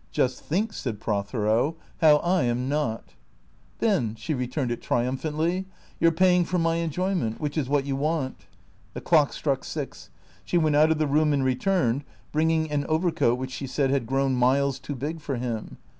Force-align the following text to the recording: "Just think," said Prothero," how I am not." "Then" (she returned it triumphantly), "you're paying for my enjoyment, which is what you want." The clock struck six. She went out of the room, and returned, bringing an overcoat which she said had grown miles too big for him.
"Just 0.12 0.40
think," 0.42 0.72
said 0.72 1.00
Prothero," 1.00 1.74
how 2.00 2.18
I 2.18 2.44
am 2.44 2.68
not." 2.68 3.14
"Then" 3.80 4.14
(she 4.14 4.34
returned 4.34 4.70
it 4.70 4.80
triumphantly), 4.80 5.66
"you're 5.98 6.12
paying 6.12 6.44
for 6.44 6.60
my 6.60 6.76
enjoyment, 6.76 7.40
which 7.40 7.58
is 7.58 7.68
what 7.68 7.84
you 7.84 7.96
want." 7.96 8.46
The 8.94 9.00
clock 9.00 9.32
struck 9.32 9.64
six. 9.64 10.10
She 10.44 10.56
went 10.58 10.76
out 10.76 10.92
of 10.92 10.98
the 10.98 11.08
room, 11.08 11.32
and 11.32 11.42
returned, 11.44 12.04
bringing 12.30 12.70
an 12.70 12.86
overcoat 12.86 13.36
which 13.36 13.50
she 13.50 13.66
said 13.66 13.90
had 13.90 14.06
grown 14.06 14.36
miles 14.36 14.78
too 14.78 14.94
big 14.94 15.20
for 15.20 15.34
him. 15.34 15.76